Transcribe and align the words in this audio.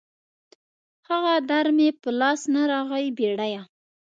هغه 1.09 1.33
در 1.49 1.65
مې 1.75 1.89
په 2.01 2.09
لاس 2.19 2.41
نه 2.53 2.61
راغی 2.71 3.07
بېړيه 3.17 3.61